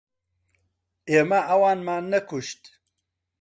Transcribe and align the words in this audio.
ئێمە 1.11 1.39
ئەوانمان 1.49 2.03
نەکوشت. 2.13 2.61